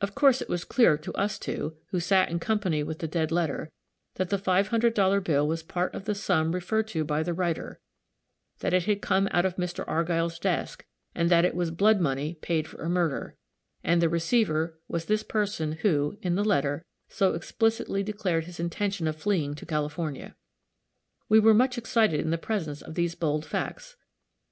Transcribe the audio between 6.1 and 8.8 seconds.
sum referred to by the writer; that